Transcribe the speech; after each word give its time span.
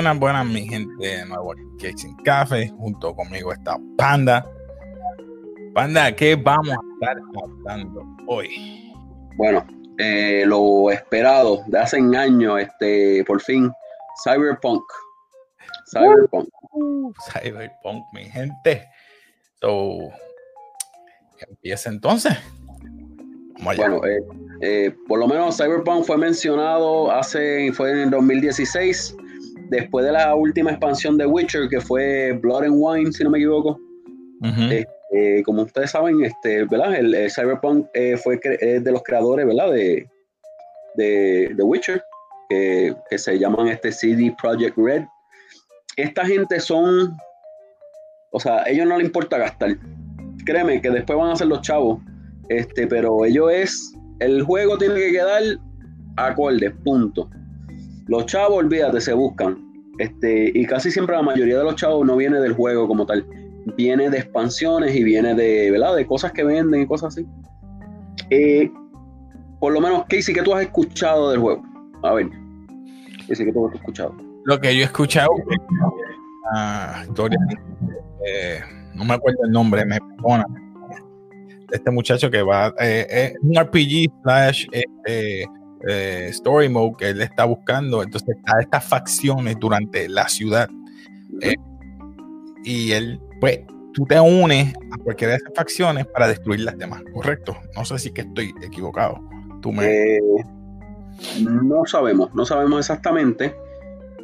Buenas, 0.00 0.18
buenas, 0.18 0.46
mi 0.46 0.66
gente 0.66 1.06
de 1.06 1.26
nuevo 1.26 1.52
aquí 1.52 1.92
sin 1.94 2.16
café. 2.24 2.68
Junto 2.68 3.14
conmigo 3.14 3.52
está 3.52 3.76
Panda. 3.98 4.50
Panda, 5.74 6.16
¿qué 6.16 6.36
vamos 6.36 6.70
a 6.70 6.80
estar 6.94 7.18
hablando 7.44 8.06
hoy? 8.26 8.94
Bueno, 9.36 9.62
eh, 9.98 10.44
lo 10.46 10.90
esperado 10.90 11.64
de 11.66 11.78
hace 11.78 12.00
un 12.00 12.16
año, 12.16 12.56
este, 12.56 13.22
por 13.26 13.42
fin, 13.42 13.70
Cyberpunk. 14.24 14.82
Cyberpunk. 15.92 16.48
Uh, 16.72 17.12
cyberpunk, 17.30 18.02
mi 18.14 18.24
gente. 18.24 18.88
So, 19.60 19.98
empieza 21.46 21.90
entonces. 21.90 22.38
Bueno, 23.62 24.00
eh, 24.06 24.24
eh, 24.62 24.96
por 25.06 25.18
lo 25.18 25.28
menos 25.28 25.58
Cyberpunk 25.58 26.06
fue 26.06 26.16
mencionado 26.16 27.12
hace, 27.12 27.70
fue 27.74 27.90
en 27.90 27.98
el 27.98 28.10
2016 28.10 29.18
después 29.70 30.04
de 30.04 30.12
la 30.12 30.34
última 30.34 30.70
expansión 30.70 31.16
de 31.16 31.26
Witcher, 31.26 31.68
que 31.68 31.80
fue 31.80 32.32
Blood 32.32 32.64
and 32.64 32.74
Wine, 32.76 33.12
si 33.12 33.24
no 33.24 33.30
me 33.30 33.38
equivoco. 33.38 33.78
Este, 34.42 35.42
como 35.44 35.62
ustedes 35.62 35.90
saben, 35.90 36.24
este, 36.24 36.64
¿verdad? 36.64 36.94
El, 36.94 37.30
Cyberpunk 37.30 37.86
eh, 37.94 38.16
fue 38.16 38.38
de 38.38 38.92
los 38.92 39.02
creadores, 39.02 39.46
¿verdad? 39.46 39.70
De, 39.72 40.08
de, 40.96 41.62
Witcher, 41.62 42.02
que, 42.48 42.94
se 43.16 43.38
llaman 43.38 43.68
este 43.68 43.92
CD 43.92 44.34
Project 44.40 44.76
Red. 44.76 45.04
Esta 45.96 46.24
gente 46.24 46.58
son, 46.58 47.16
o 48.32 48.40
sea, 48.40 48.62
a 48.62 48.68
ellos 48.68 48.86
no 48.86 48.96
les 48.98 49.06
importa 49.06 49.38
gastar. 49.38 49.76
Créeme 50.44 50.80
que 50.80 50.90
después 50.90 51.18
van 51.18 51.30
a 51.30 51.36
ser 51.36 51.46
los 51.46 51.60
chavos, 51.60 52.00
este, 52.48 52.86
pero 52.86 53.24
ellos 53.24 53.52
es, 53.52 53.94
el 54.18 54.42
juego 54.42 54.78
tiene 54.78 54.94
que 54.94 55.12
quedar 55.12 55.42
acorde, 56.16 56.70
punto. 56.70 57.30
Los 58.10 58.26
chavos, 58.26 58.58
olvídate, 58.58 59.00
se 59.00 59.12
buscan. 59.12 59.56
Este, 60.00 60.50
y 60.52 60.66
casi 60.66 60.90
siempre 60.90 61.14
la 61.14 61.22
mayoría 61.22 61.58
de 61.58 61.62
los 61.62 61.76
chavos 61.76 62.04
no 62.04 62.16
viene 62.16 62.40
del 62.40 62.54
juego 62.54 62.88
como 62.88 63.06
tal. 63.06 63.24
Viene 63.76 64.10
de 64.10 64.18
expansiones 64.18 64.96
y 64.96 65.04
viene 65.04 65.32
de, 65.36 65.70
¿verdad? 65.70 65.94
De 65.94 66.04
cosas 66.04 66.32
que 66.32 66.42
venden 66.42 66.82
y 66.82 66.86
cosas 66.88 67.14
así. 67.16 67.26
Eh, 68.30 68.68
por 69.60 69.72
lo 69.72 69.80
menos, 69.80 70.06
Casey, 70.08 70.34
¿qué 70.34 70.42
tú 70.42 70.52
has 70.52 70.62
escuchado 70.62 71.30
del 71.30 71.38
juego? 71.38 71.62
A 72.02 72.14
ver. 72.14 72.28
Casey, 73.28 73.46
¿qué 73.46 73.52
tú 73.52 73.68
has 73.68 73.74
escuchado? 73.76 74.12
Lo 74.44 74.60
que 74.60 74.74
yo 74.74 74.80
he 74.80 74.86
escuchado 74.86 75.30
ah, 76.52 77.04
historia, 77.06 77.38
eh, 78.26 78.60
no 78.96 79.04
me 79.04 79.14
acuerdo 79.14 79.38
el 79.44 79.52
nombre, 79.52 79.84
me 79.84 80.00
perdona. 80.00 80.46
Este 81.70 81.92
muchacho 81.92 82.28
que 82.28 82.42
va, 82.42 82.74
eh, 82.80 83.06
es 83.08 83.34
un 83.40 83.54
RPG 83.54 84.10
slash 84.24 84.66
eh, 85.06 85.44
story 85.88 86.68
mode 86.68 86.96
que 86.98 87.08
él 87.10 87.20
está 87.20 87.44
buscando. 87.44 88.02
Entonces, 88.02 88.36
está 88.36 88.60
estas 88.60 88.84
facciones 88.84 89.56
durante 89.58 90.08
la 90.08 90.28
ciudad. 90.28 90.68
Eh, 91.40 91.54
y 92.64 92.92
él, 92.92 93.20
pues, 93.40 93.60
tú 93.92 94.04
te 94.06 94.20
unes 94.20 94.74
a 94.92 94.98
cualquiera 94.98 95.32
de 95.32 95.38
esas 95.38 95.52
facciones 95.54 96.06
para 96.06 96.28
destruir 96.28 96.60
las 96.60 96.76
demás, 96.78 97.02
¿correcto? 97.12 97.56
No 97.76 97.84
sé 97.84 97.98
si 97.98 98.10
que 98.10 98.22
estoy 98.22 98.52
equivocado. 98.62 99.20
Tú 99.62 99.72
me... 99.72 99.86
Eh, 99.86 100.20
no 101.40 101.84
sabemos, 101.86 102.34
no 102.34 102.46
sabemos 102.46 102.80
exactamente, 102.80 103.54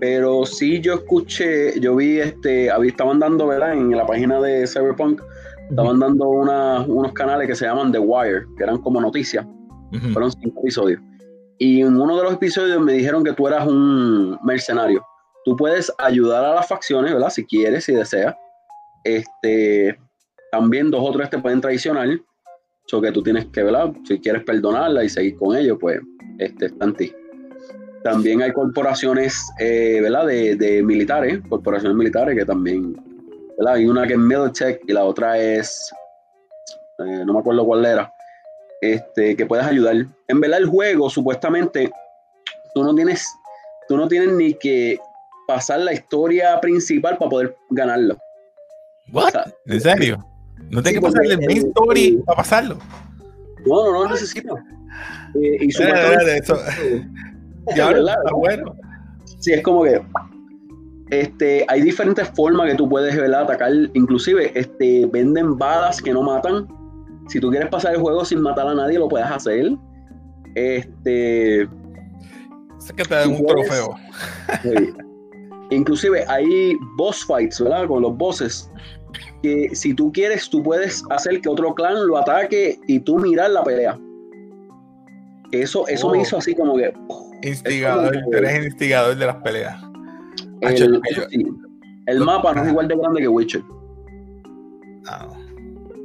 pero 0.00 0.46
sí 0.46 0.80
yo 0.80 0.94
escuché, 0.94 1.78
yo 1.80 1.96
vi, 1.96 2.18
este, 2.20 2.70
estaban 2.86 3.18
dando, 3.18 3.46
¿verdad? 3.46 3.72
En 3.74 3.90
la 3.90 4.06
página 4.06 4.40
de 4.40 4.66
Cyberpunk, 4.66 5.20
estaban 5.68 5.98
dando 5.98 6.28
unos 6.28 7.12
canales 7.12 7.48
que 7.48 7.54
se 7.54 7.66
llaman 7.66 7.92
The 7.92 7.98
Wire, 7.98 8.46
que 8.56 8.64
eran 8.64 8.78
como 8.78 9.00
noticias. 9.00 9.46
Fueron 10.12 10.30
cinco 10.32 10.60
episodios. 10.60 11.00
Y 11.58 11.80
en 11.80 11.98
uno 11.98 12.16
de 12.16 12.24
los 12.24 12.34
episodios 12.34 12.80
me 12.80 12.92
dijeron 12.92 13.24
que 13.24 13.32
tú 13.32 13.48
eras 13.48 13.66
un 13.66 14.38
mercenario. 14.44 15.04
Tú 15.44 15.56
puedes 15.56 15.92
ayudar 15.98 16.44
a 16.44 16.54
las 16.54 16.68
facciones, 16.68 17.12
¿verdad? 17.12 17.30
Si 17.30 17.44
quieres, 17.44 17.84
si 17.84 17.94
deseas. 17.94 18.34
Este, 19.04 19.98
también 20.50 20.90
dos 20.90 21.00
o 21.02 21.28
te 21.28 21.38
pueden 21.38 21.60
traicionar. 21.60 22.08
Eso 22.86 23.00
que 23.00 23.12
tú 23.12 23.22
tienes 23.22 23.46
que, 23.46 23.62
¿verdad? 23.62 23.92
Si 24.04 24.18
quieres 24.20 24.42
perdonarla 24.44 25.04
y 25.04 25.08
seguir 25.08 25.36
con 25.36 25.56
ellos, 25.56 25.78
pues 25.80 26.00
este, 26.38 26.66
está 26.66 26.84
en 26.84 26.94
ti. 26.94 27.12
También 28.04 28.42
hay 28.42 28.52
corporaciones, 28.52 29.50
eh, 29.58 29.98
¿verdad? 30.00 30.26
De, 30.26 30.82
militares, 30.84 31.40
corporaciones 31.48 31.96
militares 31.96 32.36
que 32.38 32.44
también, 32.44 32.94
¿verdad? 33.58 33.74
Hay 33.74 33.86
una 33.86 34.06
que 34.06 34.12
es 34.12 34.18
Militech 34.18 34.82
y 34.86 34.92
la 34.92 35.04
otra 35.04 35.38
es, 35.38 35.92
eh, 36.98 37.24
no 37.24 37.32
me 37.32 37.40
acuerdo 37.40 37.64
cuál 37.64 37.84
era, 37.84 38.12
este, 38.80 39.36
que 39.36 39.46
puedas 39.46 39.66
ayudar. 39.66 40.06
En 40.28 40.40
verdad 40.40 40.60
el 40.60 40.66
juego, 40.66 41.10
supuestamente, 41.10 41.90
tú 42.74 42.84
no 42.84 42.94
tienes, 42.94 43.26
tú 43.88 43.96
no 43.96 44.08
tienes 44.08 44.32
ni 44.32 44.54
que 44.54 44.98
pasar 45.46 45.80
la 45.80 45.92
historia 45.92 46.60
principal 46.60 47.16
para 47.18 47.30
poder 47.30 47.56
ganarlo. 47.70 48.16
What? 49.12 49.34
¿En 49.66 49.80
serio? 49.80 50.26
¿No 50.70 50.82
tienes 50.82 51.00
que 51.00 51.06
pasar 51.06 51.24
el 51.24 51.38
main 51.38 51.68
story 51.68 52.22
para 52.26 52.36
pasarlo? 52.36 52.78
No, 53.64 53.84
no, 53.84 54.04
no 54.04 54.10
necesito. 54.10 54.56
Eh, 55.34 55.58
y 55.60 55.70
supuestamente, 55.70 56.38
eso. 56.38 56.58
ya, 57.76 57.88
verdad, 57.88 58.16
bueno. 58.32 58.74
Sí, 59.40 59.52
es 59.52 59.62
como 59.62 59.84
que 59.84 60.00
este, 61.10 61.64
hay 61.68 61.82
diferentes 61.82 62.28
formas 62.30 62.70
que 62.70 62.76
tú 62.76 62.88
puedes 62.88 63.16
atacar. 63.16 63.72
Inclusive, 63.94 64.58
este, 64.58 65.06
venden 65.06 65.56
balas 65.56 66.02
que 66.02 66.12
no 66.12 66.22
matan 66.22 66.66
si 67.28 67.40
tú 67.40 67.50
quieres 67.50 67.68
pasar 67.68 67.94
el 67.94 68.00
juego 68.00 68.24
sin 68.24 68.40
matar 68.40 68.68
a 68.68 68.74
nadie, 68.74 68.98
lo 68.98 69.08
puedes 69.08 69.26
hacer. 69.26 69.72
Este. 70.54 71.68
Sé 72.78 72.94
que 72.94 73.04
te 73.04 73.14
den 73.14 73.30
un 73.30 73.46
trofeo. 73.46 73.94
Inclusive 75.70 76.24
hay 76.28 76.76
boss 76.96 77.24
fights, 77.24 77.60
¿verdad? 77.60 77.88
Con 77.88 78.02
los 78.02 78.16
bosses. 78.16 78.70
Que 79.42 79.70
si 79.74 79.94
tú 79.94 80.12
quieres, 80.12 80.48
tú 80.48 80.62
puedes 80.62 81.02
hacer 81.10 81.40
que 81.40 81.48
otro 81.48 81.74
clan 81.74 82.06
lo 82.06 82.16
ataque 82.18 82.78
y 82.86 83.00
tú 83.00 83.18
mirar 83.18 83.50
la 83.50 83.64
pelea. 83.64 83.98
Eso, 85.52 85.86
eso 85.88 86.10
me 86.10 86.18
oh. 86.18 86.22
hizo 86.22 86.38
así 86.38 86.54
como 86.54 86.76
que. 86.76 86.92
Instigador, 87.42 88.16
eres 88.32 88.66
instigador 88.66 89.16
de 89.16 89.26
las 89.26 89.36
peleas. 89.36 89.82
El, 92.06 92.20
mapa 92.20 92.54
no 92.54 92.62
es 92.62 92.68
igual 92.68 92.88
de 92.88 92.96
grande 92.96 93.20
que 93.20 93.28
Witcher. 93.28 93.62
Ah. 95.08 95.28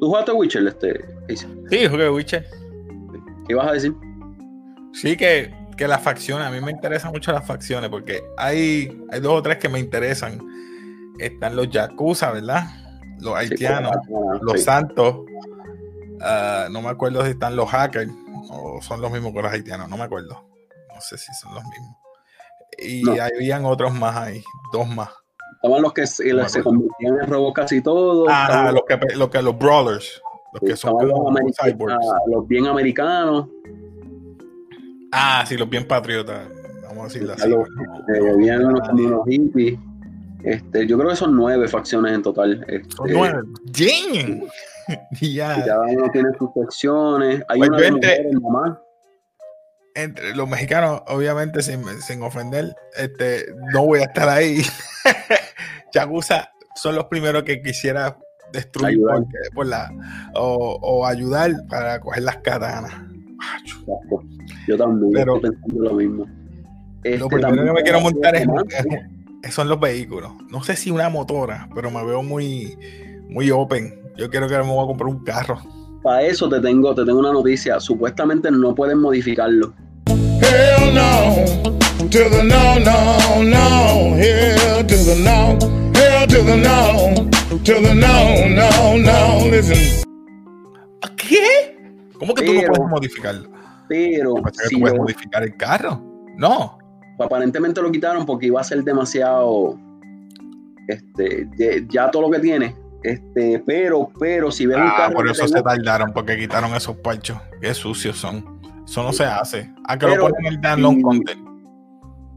¿Tú 0.01 0.07
jugaste 0.07 0.31
Witcher, 0.31 0.65
este? 0.65 1.05
Sí, 1.69 1.87
jugué 1.87 2.09
Witcher. 2.09 2.43
¿Qué 3.45 3.53
ibas 3.53 3.67
a 3.67 3.73
decir? 3.73 3.93
Sí, 4.93 5.15
que, 5.15 5.53
que 5.77 5.87
las 5.87 6.01
facciones, 6.01 6.47
a 6.47 6.49
mí 6.49 6.59
me 6.59 6.71
interesan 6.71 7.11
mucho 7.11 7.31
las 7.31 7.45
facciones 7.45 7.87
porque 7.91 8.23
hay, 8.35 8.99
hay 9.11 9.19
dos 9.19 9.33
o 9.33 9.41
tres 9.43 9.57
que 9.57 9.69
me 9.69 9.77
interesan. 9.77 10.41
Están 11.19 11.55
los 11.55 11.69
Yakuza, 11.69 12.31
¿verdad? 12.31 12.63
Los 13.19 13.35
haitianos, 13.35 13.91
los 14.41 14.63
santos. 14.63 15.17
Ah, 16.19 16.67
no 16.71 16.81
me 16.81 16.89
acuerdo 16.89 17.23
si 17.23 17.31
están 17.31 17.55
los 17.55 17.69
hackers 17.69 18.11
o 18.49 18.81
son 18.81 19.01
los 19.01 19.11
mismos 19.11 19.33
que 19.33 19.41
los 19.43 19.51
haitianos, 19.51 19.87
no 19.87 19.97
me 19.97 20.05
acuerdo. 20.05 20.49
No 20.95 20.99
sé 20.99 21.15
si 21.19 21.31
son 21.35 21.53
los 21.53 21.63
mismos. 21.63 21.95
Y 22.79 23.19
habían 23.19 23.65
otros 23.65 23.93
más 23.93 24.17
ahí, 24.17 24.43
dos 24.73 24.87
más. 24.87 25.09
Estaban 25.61 25.83
los 25.83 25.93
que 25.93 26.07
se, 26.07 26.63
convirtieron 26.63 27.21
en 27.21 27.29
robots 27.29 27.53
casi 27.53 27.81
todos. 27.81 28.27
Ah, 28.31 28.71
los, 28.73 28.81
que, 28.87 29.15
los 29.15 29.29
que 29.29 29.41
los 29.43 29.55
brawlers. 29.55 30.19
Los 30.53 30.61
que 30.61 30.75
son 30.75 31.07
los, 31.07 31.19
los, 32.27 32.47
bien 32.47 32.65
americanos. 32.65 33.47
Ah, 35.11 35.45
sí, 35.47 35.55
los 35.57 35.69
bien 35.69 35.87
patriotas. 35.87 36.47
Vamos 36.87 37.03
a 37.03 37.03
decirlo 37.03 37.33
así. 37.33 37.47
Los, 37.47 37.67
bien 38.37 38.65
unos, 38.65 39.27
hippies. 39.27 39.77
Este, 40.43 40.87
yo 40.87 40.97
creo 40.97 41.11
que 41.11 41.15
son 41.15 41.35
nueve 41.35 41.67
facciones 41.67 42.13
en 42.13 42.23
total. 42.23 42.65
Este, 42.67 42.95
son 42.95 43.13
nueve. 43.13 43.41
¡Ding! 43.65 44.43
ya. 45.21 45.63
Cada 45.63 45.85
uno 45.85 46.09
tiene 46.11 46.29
sus 46.39 46.49
secciones. 46.55 47.43
Hay 47.47 47.59
pues 47.59 47.69
una 47.69 47.85
entre, 47.85 48.31
entre 49.93 50.35
los 50.35 50.49
mexicanos, 50.49 51.03
obviamente, 51.07 51.61
sin, 51.61 51.83
sin 52.01 52.23
ofender, 52.23 52.75
este, 52.97 53.45
no 53.73 53.85
voy 53.85 53.99
a 53.99 54.05
estar 54.05 54.27
ahí. 54.27 54.63
Yagusa 55.93 56.51
son 56.75 56.95
los 56.95 57.05
primeros 57.05 57.43
que 57.43 57.61
quisiera 57.61 58.17
destruir 58.51 58.99
por 59.53 59.65
la, 59.65 59.91
o, 60.35 61.05
ayudar 61.05 61.51
para 61.69 61.99
coger 61.99 62.23
las 62.23 62.37
katanas. 62.37 62.93
Yo 64.67 64.77
también 64.77 65.11
Pero, 65.13 65.35
estoy 65.35 65.51
pensando 65.51 65.83
lo 65.83 65.93
mismo. 65.93 66.25
Este, 67.03 67.17
lo 67.17 67.27
primero 67.27 67.65
que 67.65 67.71
me 67.71 67.81
quiero 67.81 68.01
montar 68.01 68.35
es, 68.35 68.45
son 69.53 69.69
los 69.69 69.79
vehículos. 69.79 70.33
No 70.49 70.63
sé 70.63 70.75
si 70.75 70.91
una 70.91 71.09
motora, 71.09 71.67
pero 71.73 71.89
me 71.89 72.03
veo 72.05 72.21
muy, 72.21 72.77
muy 73.29 73.49
open. 73.49 73.99
Yo 74.17 74.29
quiero 74.29 74.47
que 74.47 74.55
me 74.57 74.63
voy 74.63 74.83
a 74.83 74.87
comprar 74.87 75.09
un 75.09 75.23
carro. 75.23 75.59
Para 76.03 76.23
eso 76.23 76.49
te 76.49 76.59
tengo, 76.59 76.93
te 76.93 77.05
tengo 77.05 77.19
una 77.19 77.31
noticia. 77.31 77.79
Supuestamente 77.79 78.51
no 78.51 78.75
pueden 78.75 78.99
modificarlo. 78.99 79.73
Hell 80.07 80.93
no, 80.93 81.35
to 82.09 82.29
the 82.29 82.43
no, 82.43 82.79
no, 82.79 83.43
no, 83.43 84.17
hell 84.17 84.85
to 84.85 84.95
the 84.95 85.15
no, 85.23 85.80
hell 86.21 86.27
to 86.27 86.43
the 86.43 86.57
no, 86.57 87.29
to 87.63 87.73
the 87.81 87.95
no, 87.95 88.47
no, 88.49 88.97
no, 88.97 89.49
listen. 89.49 90.03
¿Qué? 91.17 92.09
¿Cómo 92.17 92.33
que 92.33 92.45
tú 92.45 92.53
no 92.53 92.61
puedes 92.61 92.89
modificarlo? 92.89 93.49
Pero 93.87 94.35
si 94.53 94.75
tú 94.75 94.81
puedes 94.81 94.97
modificar 94.97 95.43
el 95.43 95.55
carro? 95.57 96.01
No. 96.37 96.77
aparentemente 97.19 97.81
lo 97.81 97.91
quitaron 97.91 98.25
porque 98.25 98.47
iba 98.47 98.61
a 98.61 98.63
ser 98.63 98.83
demasiado, 98.83 99.77
este, 100.87 101.47
ya 101.89 102.09
todo 102.09 102.23
lo 102.23 102.31
que 102.31 102.39
tiene. 102.39 102.75
Este, 103.03 103.63
pero, 103.65 104.11
pero 104.19 104.51
si 104.51 104.65
ves 104.65 104.77
un 104.77 104.83
ah, 104.83 104.93
carro. 104.95 105.15
Por 105.15 105.29
eso 105.29 105.47
se 105.47 105.61
tardaron, 105.61 106.13
porque 106.13 106.37
quitaron 106.37 106.73
esos 106.75 106.95
parchos. 106.97 107.37
Qué 107.59 107.73
sucios 107.73 108.17
son. 108.17 108.61
Eso 108.85 109.03
no 109.03 109.13
se 109.13 109.23
hace. 109.23 109.71
¿A 109.87 109.97
que 109.97 110.07
lo 110.07 110.29
ponen 110.29 110.45
el 110.45 110.61
download 110.61 111.01
content? 111.01 111.47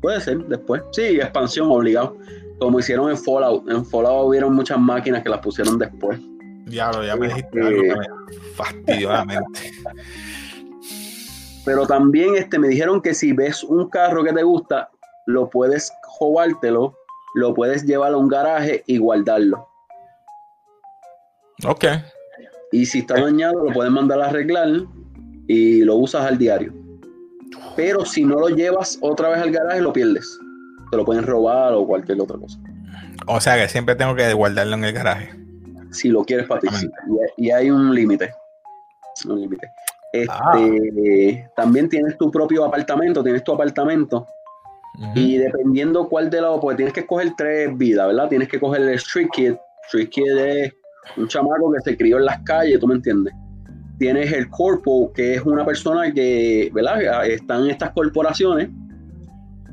Puede 0.01 0.21
ser, 0.21 0.39
después. 0.47 0.83
Sí, 0.93 1.21
expansión 1.21 1.71
obligado. 1.71 2.17
Como 2.59 2.79
hicieron 2.79 3.11
en 3.11 3.17
Fallout. 3.17 3.69
En 3.69 3.85
Fallout 3.85 4.29
hubieron 4.29 4.55
muchas 4.55 4.79
máquinas 4.79 5.23
que 5.23 5.29
las 5.29 5.41
pusieron 5.41 5.79
después. 5.79 6.21
Diablo, 6.67 7.05
ya 7.05 7.17
me 7.17 7.29
dijiste 7.29 7.61
algo 7.61 7.83
que 7.83 7.95
me 7.95 8.07
fastidió 8.55 9.13
la 9.13 9.25
mente. 9.25 9.73
Pero 11.65 11.87
también 11.87 12.37
este, 12.37 12.59
me 12.59 12.69
dijeron 12.69 13.01
que 13.01 13.15
si 13.15 13.33
ves 13.33 13.65
un 13.65 13.89
carro 13.89 14.23
que 14.23 14.33
te 14.33 14.43
gusta, 14.43 14.91
lo 15.27 15.49
puedes 15.49 15.93
robártelo, 16.21 16.95
lo 17.35 17.55
puedes 17.55 17.85
llevar 17.85 18.13
a 18.13 18.17
un 18.17 18.29
garaje 18.29 18.83
y 18.87 18.99
guardarlo. 18.99 19.69
Ok. 21.67 21.85
Y 22.73 22.87
si 22.87 23.01
está 23.01 23.21
dañado, 23.21 23.65
lo 23.65 23.73
puedes 23.73 23.93
mandar 23.93 24.21
a 24.21 24.27
arreglar 24.27 24.69
y 25.47 25.83
lo 25.83 25.97
usas 25.97 26.27
al 26.27 26.39
diario. 26.39 26.73
Pero 27.77 28.05
si 28.05 28.25
no 28.25 28.39
lo 28.39 28.49
llevas 28.49 28.99
otra 29.01 29.31
vez 29.31 29.39
al 29.39 29.51
garaje, 29.51 29.81
lo 29.81 29.93
pierdes. 29.93 30.39
Te 30.95 30.99
lo 30.99 31.05
pueden 31.05 31.25
robar 31.25 31.73
o 31.73 31.85
cualquier 31.85 32.21
otra 32.21 32.39
cosa. 32.39 32.57
O 33.27 33.41
sea 33.41 33.57
que 33.57 33.69
siempre 33.69 33.97
tengo 33.97 34.15
que 34.15 34.33
guardarlo 34.33 34.77
en 34.77 34.85
el 34.85 34.93
garaje. 34.93 35.35
Si 35.91 36.09
lo 36.09 36.25
quieres 36.25 36.47
para 36.47 36.61
ti. 36.61 36.69
Y, 37.37 37.51
hay 37.51 37.69
un 37.69 37.93
límite. 37.93 38.33
Un 39.29 39.41
límite. 39.41 39.67
Este, 40.13 41.51
También 41.57 41.89
tienes 41.89 42.17
tu 42.17 42.31
propio 42.31 42.65
apartamento, 42.65 43.25
tienes 43.25 43.43
tu 43.43 43.53
apartamento. 43.53 44.25
Y 45.17 45.37
dependiendo 45.37 46.09
cuál 46.09 46.31
de 46.31 46.41
lado, 46.41 46.61
porque 46.61 46.77
tienes 46.77 46.95
que 46.95 47.01
escoger 47.01 47.33
tres 47.37 47.77
vidas, 47.77 48.07
¿verdad? 48.07 48.29
Tienes 48.29 48.49
que 48.49 48.61
coger 48.61 48.83
el 48.83 48.91
Street 48.91 49.31
Kid. 49.33 49.55
Street 49.89 50.11
Kid 50.11 50.39
es 50.39 50.73
un 51.17 51.27
chamaco 51.27 51.73
que 51.73 51.91
se 51.91 51.97
crió 51.97 52.19
en 52.19 52.27
las 52.27 52.39
calles, 52.43 52.79
¿tú 52.79 52.87
me 52.87 52.95
entiendes? 52.95 53.35
Tienes 53.99 54.33
el 54.33 54.49
Corpo, 54.49 55.13
que 55.13 55.35
es 55.35 55.43
una 55.43 55.65
persona 55.65 56.13
que, 56.13 56.71
¿verdad? 56.73 57.27
Está 57.27 57.57
en 57.57 57.71
estas 57.71 57.91
corporaciones 57.91 58.71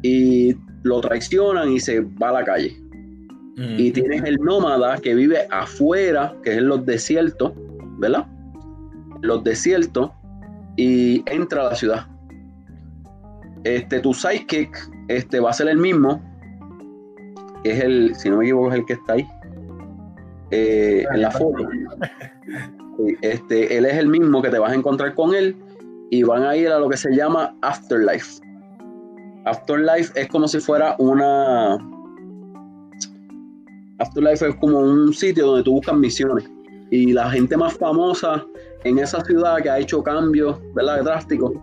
y 0.02 0.56
lo 0.84 1.02
traicionan 1.02 1.72
y 1.72 1.80
se 1.80 2.02
va 2.02 2.30
a 2.30 2.34
la 2.34 2.44
calle. 2.44 2.78
Y 3.78 3.92
tienes 3.92 4.24
el 4.24 4.38
nómada 4.38 4.98
que 4.98 5.14
vive 5.14 5.46
afuera, 5.52 6.34
que 6.42 6.52
es 6.52 6.58
en 6.58 6.68
los 6.68 6.84
desiertos, 6.84 7.52
¿verdad? 8.00 8.26
Los 9.22 9.44
desiertos 9.44 10.10
y 10.78 11.24
entra 11.30 11.62
a 11.62 11.70
la 11.70 11.76
ciudad. 11.76 12.08
Este, 13.64 14.00
tu 14.00 14.16
sidekick 14.16 14.76
este, 15.10 15.40
va 15.40 15.52
a 15.52 15.54
ser 15.54 15.68
el 15.68 15.78
mismo, 15.78 16.20
que 17.64 17.72
es 17.72 17.84
el, 17.84 18.16
si 18.16 18.32
no 18.32 18.38
me 18.38 18.46
equivoco, 18.46 18.70
es 18.72 18.80
el 18.80 18.86
que 18.86 18.94
está 18.94 19.14
ahí 19.14 19.28
eh, 20.50 21.06
en 21.14 21.22
la 21.22 21.30
foto. 21.30 21.68
Este, 23.22 23.78
él 23.78 23.86
es 23.86 23.98
el 23.98 24.08
mismo 24.08 24.42
que 24.42 24.50
te 24.50 24.60
vas 24.60 24.72
a 24.72 24.76
encontrar 24.76 25.14
con 25.16 25.34
él 25.34 25.56
y 26.10 26.24
van 26.24 26.44
a 26.44 26.56
ir 26.56 26.70
a 26.70 26.80
lo 26.80 26.90
que 26.90 26.98
se 26.98 27.16
llama 27.16 27.56
Afterlife. 27.62 28.42
Afterlife 29.46 30.20
es 30.20 30.28
como 30.28 30.48
si 30.48 30.60
fuera 30.60 30.96
una. 31.00 31.78
Afterlife 34.00 34.48
es 34.50 34.56
como 34.56 34.80
un 34.80 35.14
sitio 35.14 35.48
donde 35.48 35.64
tú 35.64 35.74
buscas 35.74 35.96
misiones. 35.96 36.50
Y 36.92 37.14
la 37.14 37.30
gente 37.32 37.56
más 37.56 37.74
famosa 37.74 38.46
en 38.84 39.00
esa 39.00 39.24
ciudad 39.24 39.62
que 39.62 39.70
ha 39.70 39.80
hecho 39.80 40.04
cambios, 40.04 40.60
¿verdad? 40.74 41.04
Drásticos, 41.04 41.54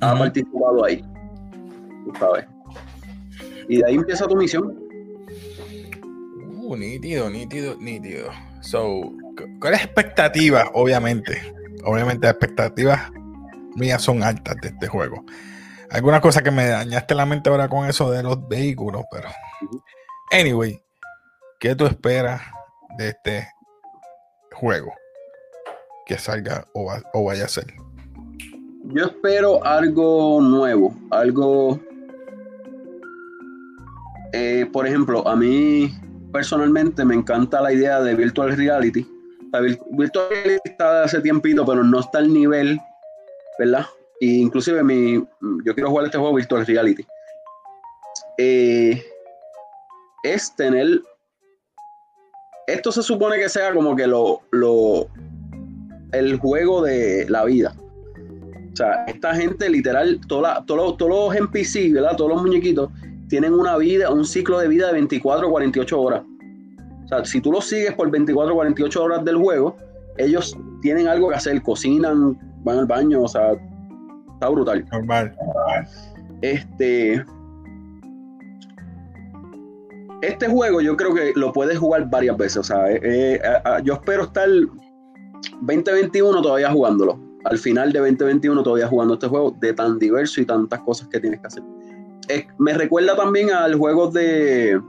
ha 0.00 0.18
participado 0.18 0.84
ahí. 0.84 1.04
sabes. 2.18 2.46
Y 3.68 3.78
de 3.78 3.86
ahí 3.86 3.94
empieza 3.94 4.26
tu 4.26 4.36
misión. 4.36 4.78
Uh, 6.62 6.76
nítido, 6.76 7.28
nítido, 7.30 7.76
nítido. 7.78 8.30
So, 8.60 9.12
¿cuáles 9.60 9.84
expectativas? 9.84 10.68
Obviamente. 10.72 11.40
Obviamente 11.84 12.26
las 12.26 12.36
expectativas 12.36 13.10
mías 13.76 14.00
son 14.00 14.22
altas 14.22 14.56
de 14.62 14.68
este 14.68 14.88
juego. 14.88 15.24
Alguna 15.94 16.20
cosa 16.20 16.42
que 16.42 16.50
me 16.50 16.68
dañaste 16.68 17.14
la 17.14 17.24
mente 17.24 17.48
ahora 17.48 17.68
con 17.68 17.88
eso 17.88 18.10
de 18.10 18.22
los 18.22 18.46
vehículos, 18.48 19.04
pero. 19.10 19.28
Anyway, 20.30 20.82
¿qué 21.58 21.74
tú 21.74 21.86
esperas 21.86 22.42
de 22.98 23.08
este 23.08 23.48
juego? 24.52 24.92
que 26.04 26.18
salga 26.18 26.66
o, 26.72 27.24
vaya 27.24 27.44
a 27.44 27.48
ser? 27.48 27.66
Yo 28.84 29.06
espero 29.06 29.64
algo 29.64 30.40
nuevo, 30.40 30.94
algo... 31.10 31.80
Eh, 34.32 34.68
por 34.72 34.86
ejemplo, 34.86 35.26
a 35.28 35.36
mí 35.36 35.94
personalmente 36.32 37.04
me 37.04 37.14
encanta 37.14 37.60
la 37.60 37.72
idea 37.72 38.00
de 38.00 38.14
Virtual 38.14 38.56
Reality. 38.56 39.06
virtual 39.92 40.26
Reality 40.28 40.60
está 40.64 41.04
hace 41.04 41.20
tiempito, 41.20 41.64
pero 41.64 41.84
no 41.84 42.00
está 42.00 42.18
al 42.18 42.32
nivel, 42.32 42.80
¿verdad? 43.58 43.86
E 44.20 44.26
inclusive 44.26 44.82
mi, 44.82 45.14
yo 45.64 45.74
quiero 45.74 45.90
jugar 45.90 46.06
este 46.06 46.18
juego 46.18 46.34
Virtual 46.34 46.66
Reality. 46.66 47.06
Eh, 48.38 49.02
es 50.22 50.54
tener... 50.56 51.02
Esto 52.66 52.92
se 52.92 53.02
supone 53.02 53.36
que 53.36 53.48
sea 53.48 53.74
como 53.74 53.94
que 53.94 54.06
lo, 54.06 54.40
lo, 54.50 55.08
el 56.12 56.38
juego 56.38 56.82
de 56.82 57.26
la 57.28 57.44
vida. 57.44 57.74
O 58.72 58.76
sea, 58.76 59.04
esta 59.06 59.34
gente 59.34 59.68
literal, 59.68 60.20
todos 60.26 60.98
los 60.98 61.36
NPC, 61.36 61.92
¿verdad? 61.92 62.16
Todos 62.16 62.32
los 62.32 62.42
muñequitos 62.42 62.90
tienen 63.28 63.52
una 63.52 63.76
vida, 63.76 64.10
un 64.10 64.24
ciclo 64.24 64.58
de 64.58 64.68
vida 64.68 64.88
de 64.88 64.94
24 64.94 65.46
o 65.46 65.50
48 65.50 66.00
horas. 66.00 66.22
O 67.04 67.08
sea, 67.08 67.24
si 67.24 67.40
tú 67.40 67.52
los 67.52 67.66
sigues 67.66 67.92
por 67.94 68.10
24 68.10 68.52
o 68.52 68.56
48 68.56 69.02
horas 69.02 69.24
del 69.24 69.36
juego, 69.36 69.76
ellos 70.16 70.56
tienen 70.80 71.06
algo 71.06 71.28
que 71.28 71.34
hacer, 71.34 71.62
cocinan, 71.62 72.38
van 72.64 72.78
al 72.78 72.86
baño, 72.86 73.22
o 73.22 73.28
sea, 73.28 73.52
está 74.44 74.48
brutal. 74.48 74.84
Normal. 74.92 75.36
Este. 76.42 77.24
Este 80.22 80.48
juego 80.48 80.80
yo 80.80 80.96
creo 80.96 81.14
que 81.14 81.32
lo 81.34 81.52
puedes 81.52 81.78
jugar 81.78 82.08
varias 82.08 82.36
veces. 82.36 82.58
O 82.58 82.62
sea, 82.62 82.90
eh, 82.90 83.00
eh, 83.02 83.40
yo 83.84 83.94
espero 83.94 84.24
estar 84.24 84.48
2021 85.60 86.42
todavía 86.42 86.70
jugándolo. 86.70 87.20
Al 87.44 87.58
final 87.58 87.92
de 87.92 87.98
2021 87.98 88.62
todavía 88.62 88.88
jugando 88.88 89.14
este 89.14 89.28
juego 89.28 89.54
de 89.60 89.74
tan 89.74 89.98
diverso 89.98 90.40
y 90.40 90.46
tantas 90.46 90.80
cosas 90.80 91.08
que 91.08 91.20
tienes 91.20 91.40
que 91.40 91.46
hacer. 91.46 91.62
me 92.58 92.72
recuerda 92.72 93.14
también 93.14 93.50
al 93.50 93.74
juego 93.74 94.10
de 94.10 94.80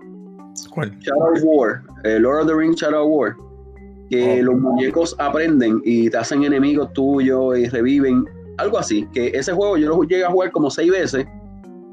Shadow 1.02 1.34
War, 1.44 1.82
eh, 2.06 2.18
Lord 2.18 2.44
of 2.44 2.48
the 2.48 2.56
Rings 2.56 2.78
Shadow 2.78 3.06
War, 3.06 3.36
que 4.10 4.40
oh. 4.40 4.44
los 4.44 4.56
muñecos 4.56 5.16
aprenden 5.20 5.82
y 5.84 6.10
te 6.10 6.16
hacen 6.16 6.46
enemigos 6.46 6.94
tuyos 6.94 7.58
y 7.58 7.68
reviven, 7.68 8.26
algo 8.58 8.78
así. 8.78 9.08
Que 9.14 9.28
ese 9.28 9.54
juego 9.54 9.78
yo 9.78 9.90
lo 9.90 10.04
llegué 10.04 10.26
a 10.26 10.32
jugar 10.32 10.52
como 10.52 10.70
seis 10.70 10.92
veces, 10.92 11.26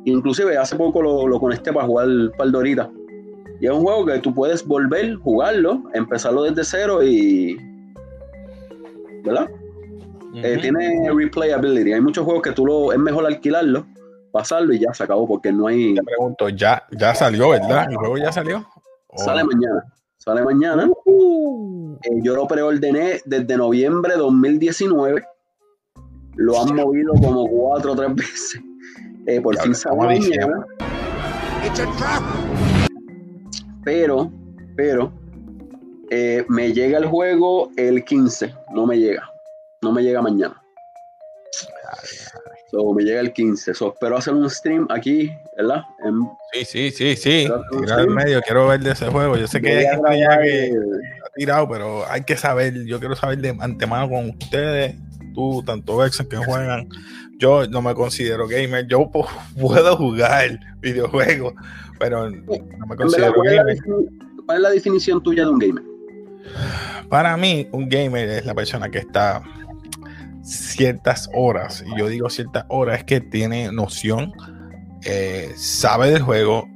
inclusive 0.05 0.57
hace 0.57 0.77
poco 0.77 1.03
lo, 1.03 1.27
lo 1.27 1.41
conecté 1.41 1.73
para 1.73 1.87
jugar 1.87 2.09
Paldorita. 2.37 2.91
Y 3.61 3.67
es 3.67 3.73
un 3.73 3.83
juego 3.83 4.07
que 4.07 4.19
tú 4.19 4.35
puedes 4.35 4.67
volver, 4.67 5.15
jugarlo, 5.17 5.85
empezarlo 5.95 6.43
desde 6.43 6.65
cero 6.65 7.03
y 7.05 7.57
¿verdad? 9.23 9.49
Eh, 10.35 10.59
tiene 10.61 11.11
replayability. 11.15 11.93
Hay 11.93 12.01
muchos 12.01 12.25
juegos 12.25 12.43
que 12.43 12.53
tú 12.53 12.67
lo 12.67 12.93
es 12.93 12.99
mejor 12.99 13.27
alquilarlo, 13.27 13.87
pasarlo 14.33 14.73
y 14.73 14.81
ya 14.81 14.93
se 14.95 15.05
acabó 15.05 15.29
porque 15.29 15.53
no 15.53 15.67
hay. 15.67 15.95
Te 15.95 16.03
pregunto, 16.03 16.49
ya, 16.49 16.83
ya 16.91 17.15
salió, 17.15 17.51
¿verdad? 17.51 17.87
¿El 17.91 17.97
juego 17.97 18.17
ya 18.19 18.33
salió? 18.33 18.67
Sale 19.17 19.45
mañana. 19.45 19.85
Sale 20.17 20.43
mañana. 20.43 20.91
Uh. 21.05 21.97
Eh, 22.03 22.21
yo 22.23 22.35
lo 22.35 22.47
preordené 22.47 23.21
desde 23.27 23.57
noviembre 23.57 24.15
de 24.15 24.19
2019. 24.19 25.23
Lo 26.37 26.61
han 26.61 26.75
movido 26.75 27.13
como 27.15 27.49
cuatro 27.49 27.93
o 27.93 27.97
tres 27.97 28.15
veces. 28.15 28.61
Eh, 29.25 29.41
por 29.41 29.57
fin 29.57 29.73
mañana. 29.97 30.67
Pero, 33.85 34.33
pero, 34.75 35.13
eh, 36.11 36.45
me 36.49 36.73
llega 36.73 36.99
el 36.99 37.07
juego 37.07 37.71
el 37.77 38.05
15, 38.05 38.53
no 38.75 38.85
me 38.85 38.99
llega. 38.99 39.31
No 39.81 39.93
me 39.93 40.03
llega 40.03 40.21
mañana. 40.21 40.61
So, 42.73 42.93
me 42.95 43.03
llega 43.03 43.21
el 43.21 43.33
15. 43.33 43.75
So, 43.75 43.93
espero 43.93 44.17
hacer 44.17 44.33
un 44.33 44.49
stream 44.49 44.87
aquí, 44.91 45.31
¿verdad? 45.57 45.83
sí, 46.53 46.65
sí, 46.65 46.91
sí, 46.91 47.17
sí. 47.17 47.49
Tirar 47.81 48.01
en 48.01 48.15
medio, 48.15 48.41
quiero 48.41 48.67
ver 48.67 48.81
de 48.81 48.93
ese 48.93 49.09
juego. 49.09 49.37
Yo 49.37 49.47
sé 49.47 49.61
que 49.61 49.71
hay 49.71 49.87
gente 49.87 50.19
ya 50.19 50.41
que 50.41 50.73
ha 51.23 51.31
tirado, 51.35 51.69
pero 51.69 52.11
hay 52.11 52.23
que 52.23 52.37
saber. 52.37 52.85
Yo 52.87 52.99
quiero 52.99 53.15
saber 53.15 53.39
de 53.39 53.55
antemano 53.61 54.09
con 54.09 54.31
ustedes, 54.31 54.95
tú, 55.33 55.63
tanto 55.65 55.97
Vexen 55.97 56.29
que 56.29 56.37
juegan. 56.37 56.89
Yo 57.39 57.67
no 57.69 57.83
me 57.83 57.95
considero 57.95 58.47
gamer. 58.47 58.87
Yo 58.87 59.11
puedo 59.11 59.97
jugar 59.97 60.61
videojuegos, 60.81 61.55
pero 61.99 62.31
no 62.31 62.87
me 62.87 62.97
considero 62.97 63.41
gamer. 63.43 63.79
¿Cuál 64.47 64.59
es 64.59 64.63
la 64.63 64.71
definición 64.71 65.23
tuya 65.23 65.45
de 65.45 65.51
un 65.51 65.59
gamer? 65.59 65.85
Para 67.09 67.37
mí, 67.37 67.69
un 67.73 67.89
gamer 67.89 68.29
es 68.29 68.47
la 68.47 68.55
persona 68.55 68.91
que 68.91 68.99
está 68.99 69.43
ciertas 70.43 71.31
horas, 71.35 71.85
y 71.87 71.99
yo 71.99 72.09
digo 72.09 72.29
ciertas 72.29 72.65
horas, 72.69 72.99
es 72.99 73.05
que 73.05 73.21
tiene 73.21 73.71
noción 73.71 74.33
eh, 75.05 75.53
sabe 75.57 76.11
del 76.11 76.23
juego 76.23 76.69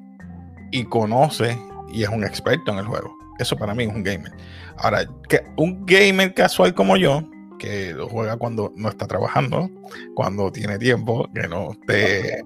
y 0.72 0.84
conoce 0.84 1.56
y 1.92 2.02
es 2.02 2.08
un 2.08 2.25
experto 2.25 2.72
en 2.72 2.78
el 2.78 2.86
juego. 2.86 3.16
Eso 3.38 3.56
para 3.56 3.75
mí 3.75 3.84
es 3.84 3.94
un 3.94 4.02
gamer. 4.02 4.32
Ahora, 4.78 5.06
que 5.28 5.44
un 5.56 5.86
gamer 5.86 6.34
casual 6.34 6.75
como 6.75 6.96
yo, 6.96 7.22
que 7.58 7.92
lo 7.92 8.08
juega 8.08 8.36
cuando 8.36 8.72
no 8.76 8.88
está 8.88 9.06
trabajando, 9.06 9.70
cuando 10.14 10.50
tiene 10.50 10.78
tiempo, 10.78 11.28
que 11.34 11.48
no 11.48 11.72
esté 11.72 12.44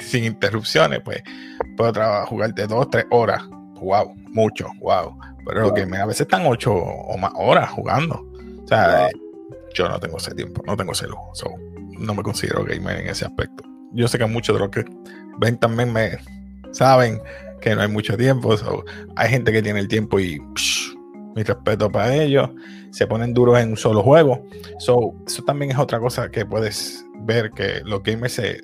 sin 0.00 0.24
interrupciones, 0.24 1.00
pues 1.04 1.22
puedo 1.76 2.26
jugarte 2.26 2.66
dos, 2.66 2.90
tres 2.90 3.06
horas. 3.10 3.42
Wow, 3.80 4.14
mucho, 4.32 4.68
wow. 4.80 5.16
Pero 5.46 5.60
los 5.62 5.72
gamers 5.72 6.02
a 6.02 6.06
veces 6.06 6.22
están 6.22 6.46
ocho 6.46 6.74
o 6.74 7.16
más 7.16 7.32
horas 7.36 7.70
jugando. 7.70 8.26
O 8.64 8.66
sea, 8.66 9.08
yo 9.74 9.88
no 9.88 9.98
tengo 10.00 10.16
ese 10.18 10.34
tiempo, 10.34 10.62
no 10.66 10.76
tengo 10.76 10.92
ese 10.92 11.06
lujo. 11.06 11.32
no 11.98 12.14
me 12.14 12.22
considero 12.22 12.64
gamer 12.64 13.00
en 13.00 13.08
ese 13.08 13.24
aspecto. 13.24 13.64
Yo 13.92 14.08
sé 14.08 14.18
que 14.18 14.26
muchos 14.26 14.56
de 14.56 14.60
los 14.60 14.70
que 14.70 14.84
ven 15.38 15.56
también 15.56 15.92
me 15.92 16.18
saben 16.72 17.20
que 17.60 17.74
no 17.74 17.82
hay 17.82 17.88
mucho 17.88 18.16
tiempo. 18.16 18.54
hay 19.16 19.30
gente 19.30 19.52
que 19.52 19.62
tiene 19.62 19.80
el 19.80 19.88
tiempo 19.88 20.18
y 20.18 20.42
mi 21.38 21.44
respeto 21.44 21.90
para 21.90 22.14
ellos. 22.14 22.50
Se 22.90 23.06
ponen 23.06 23.32
duros 23.32 23.58
en 23.58 23.70
un 23.70 23.76
solo 23.76 24.02
juego. 24.02 24.44
So, 24.78 25.14
eso 25.26 25.42
también 25.44 25.70
es 25.70 25.78
otra 25.78 26.00
cosa 26.00 26.28
que 26.28 26.44
puedes 26.44 27.04
ver 27.20 27.50
que 27.52 27.80
los 27.84 28.02
gamers 28.02 28.32
se, 28.32 28.60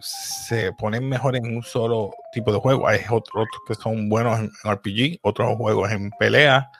se, 0.00 0.72
ponen 0.78 1.08
mejor 1.08 1.36
en 1.36 1.56
un 1.56 1.62
solo 1.62 2.14
tipo 2.32 2.52
de 2.52 2.58
juego. 2.58 2.88
Hay 2.88 3.00
otros, 3.10 3.46
que 3.68 3.74
son 3.74 4.08
buenos 4.08 4.38
en 4.38 4.50
RPG, 4.64 5.18
otros 5.22 5.56
juegos 5.56 5.90
en 5.92 6.10
pelea, 6.18 6.70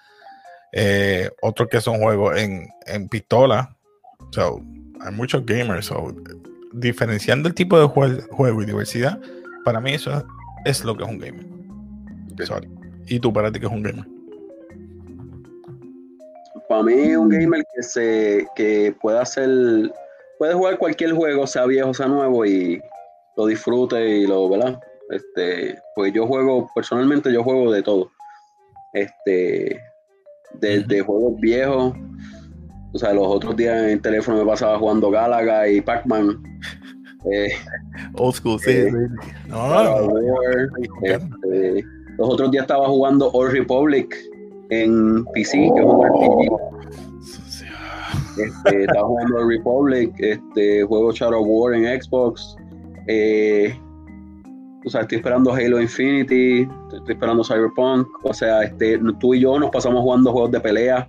eh, 0.73 1.31
otros 1.43 1.69
que 1.69 1.81
son 1.81 1.99
juegos 1.99 2.39
en, 2.39 2.69
en 2.87 3.09
pistola. 3.09 3.77
So, 4.31 4.63
hay 5.01 5.13
muchos 5.13 5.45
gamers. 5.45 5.87
So, 5.87 6.15
diferenciando 6.73 7.49
el 7.49 7.55
tipo 7.55 7.79
de 7.79 7.87
juego 7.87 8.63
y 8.63 8.67
diversidad, 8.67 9.21
para 9.65 9.81
mí 9.81 9.93
eso 9.93 10.27
es 10.65 10.83
lo 10.83 10.97
que 10.97 11.05
es 11.05 11.11
un 11.11 11.19
gamer. 11.19 11.47
¿Y 13.07 13.21
tú 13.21 13.33
para 13.33 13.53
ti 13.53 13.61
qué 13.61 13.67
es 13.67 13.73
un 13.73 13.83
gamer? 13.83 14.16
Para 16.77 16.95
mí 16.95 17.17
un 17.17 17.31
gamer 17.31 17.65
que 17.75 17.83
se 17.83 18.47
que 18.55 18.95
pueda 19.01 19.23
hacer 19.23 19.49
puede 20.39 20.53
jugar 20.53 20.77
cualquier 20.77 21.15
juego, 21.15 21.47
sea 21.47 21.65
viejo, 21.65 21.95
sea 21.95 22.07
nuevo 22.07 22.45
y 22.45 22.83
lo 23.35 23.47
disfrute 23.47 24.07
y 24.07 24.27
lo, 24.27 24.47
¿verdad? 24.51 24.79
Este, 25.09 25.79
pues 25.95 26.13
yo 26.13 26.27
juego, 26.27 26.69
personalmente 26.75 27.33
yo 27.33 27.43
juego 27.43 27.73
de 27.73 27.83
todo. 27.83 28.11
Este, 28.93 29.81
desde 30.61 31.01
juegos 31.01 31.41
viejos, 31.41 31.95
o 32.93 32.99
sea, 32.99 33.15
los 33.15 33.27
otros 33.27 33.57
días 33.57 33.83
en 33.83 33.89
el 33.89 34.03
teléfono 34.03 34.37
me 34.37 34.45
pasaba 34.45 34.79
jugando 34.79 35.11
Galaga 35.11 35.67
y 35.69 35.81
Pac-Man. 35.81 36.43
Eh, 37.33 37.49
Old 38.19 38.37
school, 38.37 38.61
sí. 38.61 38.71
Eh, 38.71 38.93
este, 41.03 41.85
los 42.19 42.29
otros 42.29 42.53
días 42.53 42.63
estaba 42.63 42.87
jugando 42.87 43.33
Old 43.33 43.51
Republic 43.51 44.15
en 44.71 45.25
PC, 45.27 45.71
que 45.75 45.81
es 45.81 45.87
un 45.87 46.05
RPG. 46.05 46.66
Este, 48.39 48.83
estaba 48.83 49.07
jugando 49.07 49.49
Republic, 49.49 50.15
este, 50.19 50.83
juego 50.85 51.13
Shadow 51.13 51.45
War 51.45 51.75
en 51.75 52.01
Xbox. 52.01 52.57
Eh, 53.07 53.79
o 54.85 54.91
sea, 54.91 55.01
estoy 55.03 55.19
esperando 55.19 55.53
Halo 55.53 55.81
Infinity, 55.81 56.69
estoy 56.93 57.15
esperando 57.15 57.43
Cyberpunk. 57.43 58.07
O 58.23 58.33
sea, 58.33 58.63
este, 58.63 59.01
tú 59.21 59.35
y 59.35 59.41
yo 59.41 59.59
nos 59.59 59.71
pasamos 59.71 60.03
jugando 60.03 60.33
juegos 60.33 60.53
de 60.53 60.61
pelea 60.61 61.09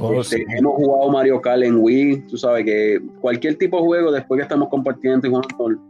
Oh, 0.00 0.20
este, 0.20 0.46
hemos 0.56 0.74
jugado 0.76 1.10
Mario 1.10 1.40
Kart 1.40 1.62
en 1.62 1.76
Wii, 1.76 2.28
tú 2.28 2.36
sabes 2.36 2.64
que 2.64 3.00
cualquier 3.20 3.56
tipo 3.56 3.78
de 3.78 3.82
juego 3.82 4.12
después 4.12 4.38
que 4.38 4.42
estamos 4.42 4.68
compartiendo 4.68 5.26
y 5.26 5.30
jugando, 5.30 5.82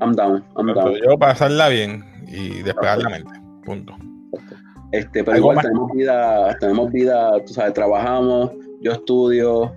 I'm 0.00 0.12
down, 0.12 0.44
I'm 0.56 0.74
down. 0.74 0.94
Yo 1.04 1.16
pasarla 1.16 1.68
bien 1.68 2.04
y 2.26 2.62
despegar 2.62 2.98
la 2.98 3.10
mente, 3.10 3.30
punto. 3.64 3.96
Este, 4.92 5.24
pero 5.24 5.38
igual 5.38 5.58
tenemos 5.60 5.90
vida, 5.92 6.56
tenemos 6.58 6.92
vida, 6.92 7.32
tú 7.46 7.54
sabes, 7.54 7.72
trabajamos, 7.72 8.52
yo 8.80 8.92
estudio, 8.92 9.72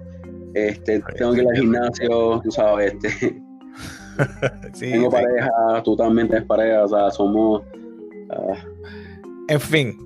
este, 0.54 1.02
tengo 1.18 1.34
que 1.34 1.42
ir 1.42 1.48
al 1.48 1.56
gimnasio, 1.56 2.42
tú 2.44 2.52
sabes, 2.52 2.94
este, 2.94 3.42
tengo 4.80 5.10
pareja, 5.10 5.50
tú 5.84 5.96
también 5.96 6.28
tienes 6.28 6.46
pareja, 6.46 6.84
o 6.84 6.88
sea, 6.90 7.12
somos... 7.12 7.62
Uh, 7.62 8.56
en 9.48 9.60
fin, 9.60 9.98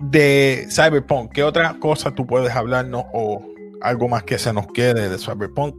de 0.00 0.66
Cyberpunk, 0.68 1.32
¿qué 1.32 1.42
otra 1.42 1.76
cosa 1.78 2.14
tú 2.14 2.26
puedes 2.26 2.54
hablarnos 2.54 3.04
o 3.12 3.42
algo 3.80 4.08
más 4.08 4.24
que 4.24 4.38
se 4.38 4.52
nos 4.52 4.66
quede 4.68 5.08
de 5.08 5.18
Cyberpunk? 5.18 5.74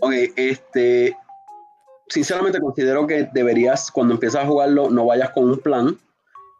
Ok, 0.00 0.12
este, 0.36 1.16
sinceramente 2.08 2.60
considero 2.60 3.06
que 3.06 3.28
deberías, 3.32 3.90
cuando 3.90 4.14
empiezas 4.14 4.44
a 4.44 4.46
jugarlo, 4.46 4.90
no 4.90 5.06
vayas 5.06 5.30
con 5.30 5.50
un 5.50 5.58
plan. 5.58 5.96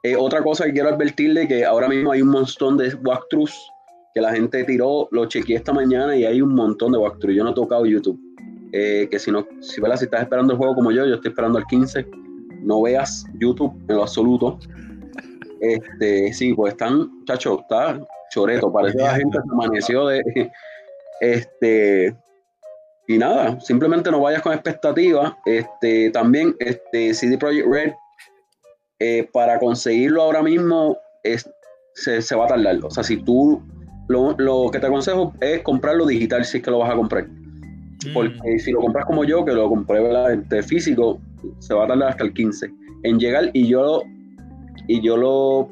Eh, 0.05 0.17
otra 0.17 0.43
cosa 0.43 0.67
que 0.67 0.73
quiero 0.75 0.91
advertirle, 0.91 1.49
que 1.49 1.65
ahora 1.65 1.89
mismo 1.89 2.13
hay 2.13 2.21
un 2.21 2.29
montón 2.29 2.77
de 2.77 2.95
walkthroughs 2.95 3.71
que 4.15 4.21
la 4.21 4.33
gente 4.33 4.63
tiró, 4.65 5.09
lo 5.11 5.25
chequeé 5.25 5.57
esta 5.57 5.73
mañana 5.73 6.15
y 6.15 6.27
hay 6.27 6.43
un 6.43 6.55
montón 6.55 6.93
de 6.93 6.99
walkthroughs. 6.99 7.37
Yo 7.37 7.43
no 7.43 7.51
he 7.51 7.55
tocado 7.55 7.87
YouTube. 7.87 8.21
Eh, 8.73 9.09
que 9.11 9.19
si 9.19 9.31
no, 9.31 9.47
si, 9.61 9.81
si 9.81 10.05
estás 10.05 10.23
esperando 10.23 10.53
el 10.53 10.59
juego 10.59 10.75
como 10.75 10.91
yo, 10.91 11.07
yo 11.07 11.15
estoy 11.15 11.31
esperando 11.31 11.59
el 11.59 11.65
15, 11.65 12.07
no 12.63 12.83
veas 12.83 13.25
YouTube 13.39 13.73
en 13.89 13.97
lo 13.97 14.03
absoluto. 14.03 14.59
Este, 15.61 16.35
sí, 16.35 16.53
pues 16.53 16.75
están, 16.75 17.25
chacho, 17.25 17.61
está 17.61 17.99
choreto, 18.31 18.71
parece 18.71 18.99
que 18.99 19.05
la 19.05 19.15
gente 19.15 19.39
se 19.39 19.51
amaneció 19.51 20.07
de. 20.09 20.51
Este, 21.21 22.15
y 23.07 23.17
nada, 23.17 23.59
simplemente 23.61 24.11
no 24.11 24.21
vayas 24.21 24.43
con 24.43 24.53
expectativas. 24.53 25.33
Este, 25.47 26.11
también, 26.11 26.55
este, 26.59 27.15
CD 27.15 27.39
Projekt 27.39 27.67
Red, 27.67 27.93
eh, 29.07 29.29
para 29.35 29.59
conseguirlo 29.59 30.23
ahora 30.23 30.43
mismo, 30.43 30.97
es, 31.23 31.47
se, 31.93 32.35
va 32.35 32.47
a 32.47 32.49
tardar. 32.49 32.79
O 32.83 32.91
sea, 32.91 33.05
si 33.05 33.19
tú, 33.19 33.63
lo, 34.09 34.71
que 34.73 34.79
te 34.79 34.87
aconsejo 34.87 35.35
es 35.43 35.61
comprarlo 35.61 36.07
digital 36.07 36.43
si 36.47 36.57
es 36.57 36.63
que 36.63 36.71
lo 36.71 36.79
vas 36.79 36.91
a 36.91 36.95
comprar. 36.95 37.27
Porque 38.15 38.39
mm. 38.57 38.59
si 38.61 38.73
lo 38.73 38.81
compras 38.81 39.05
como 39.05 39.25
yo, 39.25 39.45
que 39.45 39.53
lo 39.53 39.69
compré 39.69 40.01
de 40.01 40.63
físico, 40.63 41.21
se 41.59 41.75
va 41.75 41.85
a 41.85 41.89
tardar 41.89 42.09
hasta 42.09 42.25
el 42.25 42.33
15 42.33 42.71
en 43.03 43.19
llegar 43.19 43.51
y 43.53 43.69
yo 43.69 44.03
y 44.89 45.03
yo 45.03 45.19
lo 45.19 45.69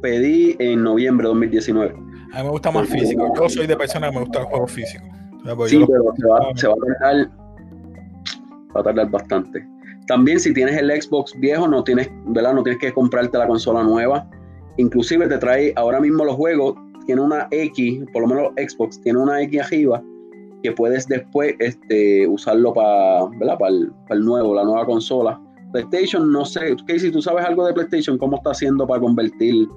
pedí 0.00 0.54
en 0.60 0.84
noviembre 0.84 1.26
de 1.26 1.30
2019. 1.30 1.94
A 2.34 2.38
mí 2.38 2.44
me 2.44 2.50
gusta 2.50 2.70
más 2.70 2.88
físico. 2.88 3.32
Yo 3.36 3.48
soy 3.48 3.66
de 3.66 3.76
persona 3.76 4.10
que 4.10 4.14
me 4.14 4.20
gusta 4.20 4.40
el 4.40 4.44
juego 4.46 4.66
físico. 4.68 5.04
Pues 5.56 5.70
sí, 5.72 5.84
pero 5.86 6.04
se 6.16 6.26
va, 6.26 6.56
se 6.56 6.68
va, 6.68 6.74
a 6.74 7.00
tardar, 7.00 7.30
va 8.76 8.80
a 8.80 8.82
tardar 8.84 9.10
bastante. 9.10 9.66
También 10.06 10.38
si 10.38 10.52
tienes 10.54 10.76
el 10.76 10.90
Xbox 10.90 11.32
viejo, 11.38 11.66
no 11.66 11.82
tienes, 11.82 12.08
¿verdad? 12.26 12.54
No 12.54 12.62
tienes 12.62 12.80
que 12.80 12.92
comprarte 12.92 13.38
la 13.38 13.46
consola 13.46 13.82
nueva. 13.82 14.28
Inclusive 14.76 15.26
te 15.28 15.38
trae 15.38 15.72
ahora 15.76 16.00
mismo 16.00 16.24
los 16.24 16.36
juegos, 16.36 16.74
tiene 17.06 17.22
una 17.22 17.48
X, 17.50 18.04
por 18.12 18.22
lo 18.22 18.28
menos 18.28 18.52
Xbox 18.56 19.00
tiene 19.00 19.18
una 19.18 19.40
X 19.42 19.60
arriba, 19.62 20.02
que 20.62 20.72
puedes 20.72 21.06
después 21.08 21.54
este, 21.58 22.26
usarlo 22.26 22.72
para, 22.74 23.28
Para 23.58 23.70
el 23.70 24.24
nuevo, 24.24 24.54
la 24.54 24.64
nueva 24.64 24.84
consola 24.84 25.40
PlayStation, 25.72 26.32
no 26.32 26.44
sé, 26.44 26.76
Casey, 26.86 27.10
¿tú 27.10 27.20
sabes 27.20 27.44
algo 27.44 27.66
de 27.66 27.74
PlayStation? 27.74 28.16
¿Cómo 28.18 28.36
está 28.36 28.50
haciendo 28.50 28.86
para 28.86 29.00
convertir? 29.00 29.68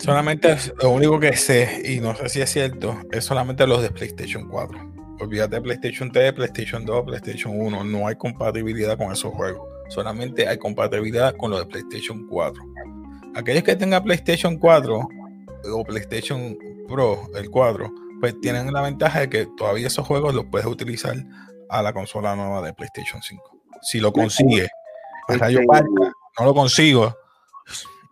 Solamente 0.00 0.56
lo 0.82 0.90
único 0.90 1.18
que 1.18 1.36
sé, 1.36 1.82
y 1.84 2.00
no 2.00 2.14
sé 2.14 2.28
si 2.28 2.40
es 2.40 2.50
cierto, 2.50 2.96
es 3.10 3.24
solamente 3.24 3.66
los 3.66 3.82
de 3.82 3.90
PlayStation 3.90 4.48
4. 4.48 4.93
Olvídate 5.20 5.56
de 5.56 5.62
PlayStation 5.62 6.10
3, 6.10 6.32
PlayStation 6.32 6.84
2, 6.84 7.04
PlayStation 7.04 7.60
1. 7.60 7.84
No 7.84 8.06
hay 8.06 8.16
compatibilidad 8.16 8.96
con 8.96 9.12
esos 9.12 9.32
juegos. 9.34 9.68
Solamente 9.88 10.48
hay 10.48 10.58
compatibilidad 10.58 11.36
con 11.36 11.50
los 11.50 11.60
de 11.60 11.66
PlayStation 11.66 12.26
4. 12.26 12.62
Aquellos 13.34 13.62
que 13.62 13.76
tengan 13.76 14.02
PlayStation 14.02 14.58
4 14.58 15.08
o 15.72 15.84
PlayStation 15.84 16.56
Pro, 16.88 17.28
el 17.34 17.50
4, 17.50 17.92
pues 18.20 18.40
tienen 18.40 18.72
la 18.72 18.82
ventaja 18.82 19.20
de 19.20 19.30
que 19.30 19.46
todavía 19.56 19.86
esos 19.86 20.06
juegos 20.06 20.34
los 20.34 20.46
puedes 20.46 20.66
utilizar 20.66 21.16
a 21.68 21.82
la 21.82 21.92
consola 21.92 22.34
nueva 22.36 22.62
de 22.62 22.72
PlayStation 22.72 23.22
5. 23.22 23.60
Si 23.82 24.00
lo 24.00 24.12
consigues 24.12 24.68
este, 25.28 25.64
no 25.64 26.44
lo 26.44 26.54
consigo. 26.54 27.16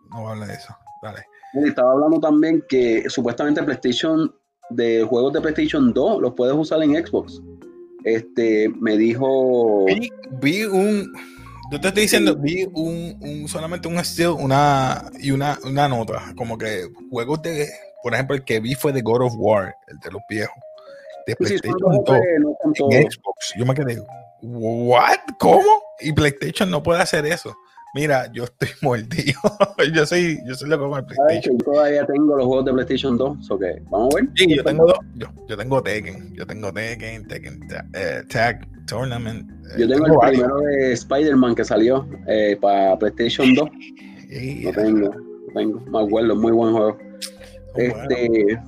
No 0.09 0.29
hablar 0.29 0.47
de 0.47 0.53
eso. 0.55 0.75
Dale. 1.01 1.25
Estaba 1.65 1.91
hablando 1.91 2.19
también 2.19 2.63
que 2.67 3.07
supuestamente 3.09 3.61
PlayStation, 3.61 4.33
de 4.75 5.03
juegos 5.03 5.33
de 5.33 5.41
PlayStation 5.41 5.93
2, 5.93 6.21
los 6.21 6.33
puedes 6.33 6.55
usar 6.55 6.81
en 6.83 7.05
Xbox. 7.05 7.41
Este, 8.03 8.69
me 8.79 8.97
dijo. 8.97 9.85
Vi, 10.41 10.63
un. 10.63 11.13
Yo 11.71 11.79
te 11.79 11.87
estoy 11.87 12.03
diciendo, 12.03 12.35
vi 12.35 12.67
un, 12.73 13.47
solamente 13.47 13.87
un 13.87 13.97
estilo, 13.97 14.35
una 14.35 15.09
y 15.19 15.31
una, 15.31 15.57
una 15.63 15.87
nota. 15.87 16.33
Como 16.35 16.57
que 16.57 16.87
juegos 17.09 17.41
de. 17.41 17.67
Por 18.01 18.13
ejemplo, 18.13 18.35
el 18.35 18.43
que 18.43 18.59
vi 18.59 18.75
fue 18.75 18.91
de 18.91 19.01
God 19.01 19.23
of 19.23 19.33
War, 19.37 19.75
el 19.87 19.97
de 19.99 20.11
los 20.11 20.21
viejos. 20.29 20.55
De 21.25 21.35
PlayStation 21.37 22.03
2. 22.05 22.17
en 22.91 23.11
Xbox. 23.11 23.53
Yo 23.57 23.65
me 23.65 23.73
quedé, 23.73 23.97
¿what? 24.41 25.19
¿Cómo? 25.39 25.81
Y 26.01 26.11
PlayStation 26.11 26.69
no 26.69 26.83
puede 26.83 27.01
hacer 27.01 27.25
eso. 27.25 27.55
Mira, 27.93 28.31
yo 28.33 28.45
estoy 28.45 28.69
mordido. 28.81 29.39
yo 29.93 30.05
soy, 30.05 30.39
yo 30.45 30.55
soy 30.55 30.69
loco 30.69 30.89
con 30.89 30.99
el 30.99 31.05
PlayStation. 31.05 31.57
Yo 31.59 31.65
todavía 31.65 32.05
tengo 32.05 32.35
los 32.35 32.47
juegos 32.47 32.65
de 32.65 32.73
PlayStation 32.73 33.17
2, 33.17 33.51
¿o? 33.51 33.59
Vamos 33.89 34.13
a 34.13 34.17
ver. 34.17 34.29
Sí, 34.35 34.55
yo 34.55 34.63
tengo 34.63 34.87
dos. 34.87 34.97
Yo, 35.15 35.27
yo 35.47 35.57
tengo 35.57 35.81
Tekken. 35.81 36.33
Yo 36.33 36.45
tengo 36.47 36.73
Tekken, 36.73 37.27
Tekken 37.27 37.59
eh, 37.93 38.23
Tag 38.29 38.67
Tournament. 38.87 39.49
Eh, 39.51 39.81
yo 39.81 39.87
tengo, 39.87 40.05
el 40.23 40.29
primero 40.29 40.57
de 40.57 40.93
Spider-Man 40.93 41.55
que 41.55 41.63
salió 41.63 42.07
eh, 42.27 42.57
para 42.59 42.97
PlayStation 42.97 43.53
2. 43.53 43.69
lo 44.63 44.71
tengo, 44.71 44.99
lo 44.99 45.53
tengo. 45.53 45.79
Me 45.81 45.99
acuerdo, 45.99 46.35
muy 46.35 46.51
buen 46.51 46.73
juego. 46.73 46.97
este. 47.75 48.59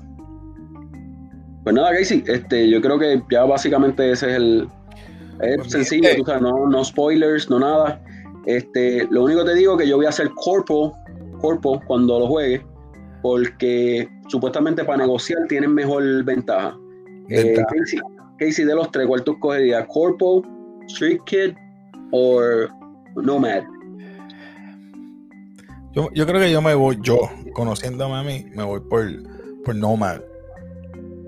Pues 1.63 1.75
nada, 1.75 1.97
Casey, 1.97 2.23
este, 2.27 2.69
yo 2.69 2.79
creo 2.79 2.99
que 2.99 3.23
ya 3.31 3.43
básicamente 3.43 4.11
ese 4.11 4.29
es 4.29 4.35
el. 4.35 4.69
Es 5.41 5.57
pues 5.57 5.71
sencillo, 5.71 6.09
tú 6.15 6.23
sabes, 6.23 6.43
no, 6.43 6.67
no 6.69 6.85
spoilers, 6.85 7.49
no 7.49 7.59
nada. 7.59 7.99
Este, 8.45 9.07
lo 9.09 9.23
único 9.23 9.43
que 9.43 9.51
te 9.51 9.55
digo 9.55 9.73
es 9.73 9.81
que 9.81 9.87
yo 9.87 9.97
voy 9.97 10.05
a 10.05 10.09
hacer 10.09 10.29
corpo, 10.35 10.97
corpo 11.39 11.81
cuando 11.87 12.19
lo 12.19 12.27
juegue, 12.27 12.65
porque 13.21 14.07
supuestamente 14.27 14.83
para 14.83 14.99
negociar 14.99 15.39
tienen 15.47 15.73
mejor 15.73 16.23
ventaja. 16.23 16.77
Eh, 17.29 17.57
Casey, 18.37 18.65
de 18.65 18.75
los 18.75 18.91
tres, 18.91 19.07
¿cuál 19.07 19.23
tú 19.23 19.33
escogerías? 19.33 19.85
¿Corpo, 19.87 20.43
Street 20.87 21.19
Kid 21.25 21.53
o 22.11 22.41
Nomad? 23.15 23.63
Yo, 25.93 26.09
yo, 26.13 26.27
creo 26.27 26.41
que 26.41 26.51
yo 26.51 26.61
me 26.61 26.75
voy, 26.75 26.97
yo, 27.01 27.29
conociéndome 27.53 28.15
a 28.15 28.23
mí, 28.23 28.45
me 28.53 28.63
voy 28.63 28.81
por, 28.81 29.05
por 29.63 29.75
Nomad. 29.75 30.19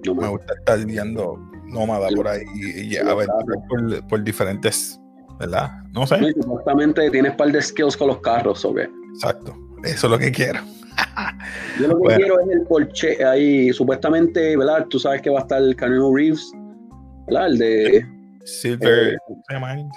Me 0.06 0.28
gusta 0.28 0.54
estar 0.54 0.86
viendo 0.86 1.38
Nómada 1.66 2.08
por 2.16 2.28
ahí 2.28 2.44
y, 2.56 2.96
a 2.96 3.14
ver 3.14 3.28
por, 3.68 4.08
por 4.08 4.24
diferentes 4.24 5.02
¿verdad? 5.40 5.72
No 5.94 6.06
sé. 6.08 6.18
Sí, 6.20 6.34
supuestamente 6.42 7.10
tienes 7.10 7.32
un 7.32 7.38
par 7.38 7.52
de 7.52 7.62
skills 7.62 7.98
con 7.98 8.08
los 8.08 8.20
carros, 8.22 8.64
¿o 8.66 8.74
qué? 8.74 8.90
Exacto, 9.14 9.56
eso 9.84 10.08
es 10.08 10.12
lo 10.12 10.18
que 10.18 10.32
quiero. 10.32 10.60
Yo 11.80 11.88
lo 11.88 12.02
que 12.02 12.16
quiero 12.16 12.40
es 12.40 12.50
el 12.50 12.62
Porsche 12.64 13.24
ahí, 13.24 13.72
supuestamente, 13.72 14.58
¿verdad? 14.58 14.86
Tú 14.90 15.00
sabes 15.00 15.22
que 15.22 15.30
va 15.30 15.40
a 15.40 15.42
estar 15.44 15.62
el 15.62 15.76
Keanu 15.76 16.16
Reeves, 16.16 16.52
¿verdad? 17.28 17.48
El 17.48 17.58
de... 17.58 18.06
Silver... 18.46 19.14
Eh. 19.14 19.18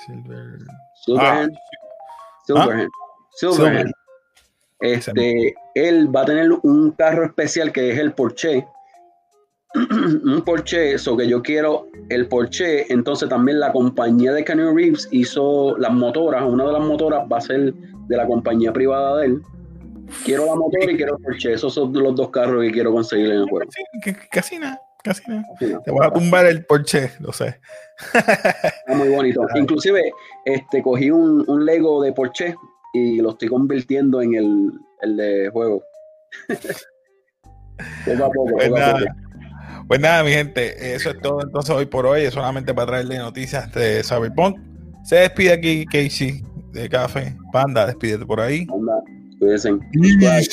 Silver... 0.07 0.59
Silverhand. 1.05 1.53
Ah. 1.55 1.61
Silverhand. 2.47 2.91
Silverhand. 3.37 3.93
Este, 4.81 5.55
él 5.75 6.15
va 6.15 6.23
a 6.23 6.25
tener 6.25 6.51
un 6.63 6.91
carro 6.93 7.27
especial 7.27 7.71
que 7.71 7.93
es 7.93 7.99
el 7.99 8.13
Porsche 8.13 8.67
un 9.75 10.43
Porsche, 10.45 10.95
eso 10.95 11.17
que 11.17 11.29
yo 11.29 11.43
quiero 11.43 11.89
el 12.09 12.27
Porsche, 12.27 12.93
entonces 12.93 13.29
también 13.29 13.61
la 13.61 13.71
compañía 13.71 14.33
de 14.33 14.45
Keanu 14.45 14.75
Reeves 14.75 15.09
hizo 15.13 15.77
las 15.79 15.93
motoras, 15.93 16.43
una 16.45 16.65
de 16.67 16.73
las 16.73 16.83
motoras 16.83 17.25
va 17.31 17.39
a 17.39 17.41
ser 17.41 17.73
de 17.73 18.17
la 18.17 18.27
compañía 18.27 18.73
privada 18.73 19.19
de 19.19 19.27
él. 19.27 19.43
Quiero 20.25 20.47
la 20.47 20.57
motora 20.57 20.91
y 20.91 20.97
quiero 20.97 21.17
el 21.17 21.23
Porsche, 21.23 21.53
esos 21.53 21.73
son 21.73 21.93
los 21.93 22.17
dos 22.17 22.31
carros 22.31 22.65
que 22.65 22.73
quiero 22.73 22.93
conseguir 22.93 23.27
en 23.27 23.43
el 23.43 23.49
juego. 23.49 23.71
casi 24.33 24.59
nada, 24.59 24.81
casi 25.05 25.23
nada. 25.31 25.45
Te 25.61 25.91
voy 25.93 26.05
a 26.05 26.11
tumbar 26.11 26.47
el 26.47 26.65
Porsche, 26.65 27.13
lo 27.21 27.33
sé. 27.33 27.61
Está 28.13 28.95
muy 28.97 29.09
bonito. 29.09 29.43
Inclusive, 29.55 30.13
este, 30.47 30.83
cogí 30.83 31.13
un, 31.13 31.65
Lego 31.65 32.03
de 32.03 32.13
Porsche 32.13 32.57
y 32.93 33.21
lo 33.21 33.31
estoy 33.31 33.49
convirtiendo 33.49 34.21
en 34.21 34.35
el, 34.35 34.73
el 35.03 35.17
de 35.17 35.49
juego. 35.53 35.85
poco 38.05 38.25
a 38.25 38.31
poco, 38.31 38.51
poco 38.51 38.77
a 38.77 38.95
poco. 38.95 39.30
Pues 39.91 39.99
nada, 39.99 40.23
mi 40.23 40.31
gente, 40.31 40.95
eso 40.95 41.11
es 41.11 41.21
todo 41.21 41.43
entonces 41.43 41.75
hoy 41.75 41.85
por 41.85 42.07
hoy. 42.07 42.23
Es 42.23 42.35
solamente 42.35 42.73
para 42.73 42.87
traerle 42.87 43.19
noticias 43.19 43.75
de 43.75 44.05
Cyberpunk. 44.05 44.57
Se 45.03 45.17
despide 45.17 45.53
aquí 45.53 45.85
Casey 45.85 46.45
de 46.73 46.89
Café. 46.89 47.37
Panda, 47.53 47.87
despídete 47.87 48.25
por 48.25 48.41
ahí. 48.41 48.67
Panda, 48.67 49.03
cuídense. 49.41 49.73
Bye. 49.73 50.49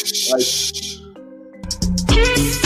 Bye. 2.15 2.61